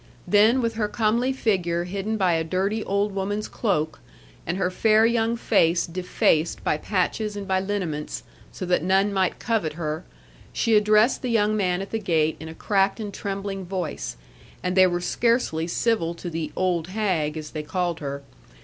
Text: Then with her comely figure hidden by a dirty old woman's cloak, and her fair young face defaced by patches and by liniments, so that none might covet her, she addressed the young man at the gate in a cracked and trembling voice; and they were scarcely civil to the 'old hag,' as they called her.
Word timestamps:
Then 0.27 0.63
with 0.63 0.73
her 0.77 0.87
comely 0.87 1.31
figure 1.31 1.83
hidden 1.83 2.17
by 2.17 2.33
a 2.33 2.43
dirty 2.43 2.83
old 2.83 3.13
woman's 3.13 3.47
cloak, 3.47 3.99
and 4.47 4.57
her 4.57 4.71
fair 4.71 5.05
young 5.05 5.37
face 5.37 5.85
defaced 5.85 6.63
by 6.63 6.77
patches 6.77 7.37
and 7.37 7.47
by 7.47 7.59
liniments, 7.59 8.23
so 8.51 8.65
that 8.65 8.81
none 8.81 9.13
might 9.13 9.37
covet 9.37 9.73
her, 9.73 10.03
she 10.51 10.73
addressed 10.75 11.21
the 11.21 11.29
young 11.29 11.55
man 11.55 11.83
at 11.83 11.91
the 11.91 11.99
gate 11.99 12.35
in 12.39 12.49
a 12.49 12.55
cracked 12.55 12.99
and 12.99 13.13
trembling 13.13 13.63
voice; 13.63 14.17
and 14.63 14.75
they 14.75 14.87
were 14.87 15.01
scarcely 15.01 15.67
civil 15.67 16.15
to 16.15 16.31
the 16.31 16.51
'old 16.55 16.87
hag,' 16.87 17.37
as 17.37 17.51
they 17.51 17.61
called 17.61 17.99
her. 17.99 18.23